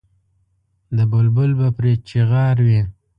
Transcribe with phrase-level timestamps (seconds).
[0.97, 2.81] د بلبل به پرې چیغار وي.